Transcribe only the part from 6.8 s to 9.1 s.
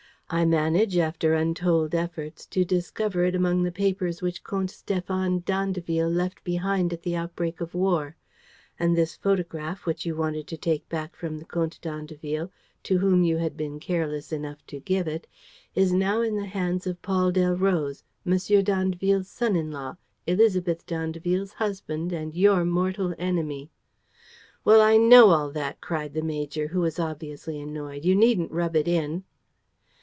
at the outbreak of war. And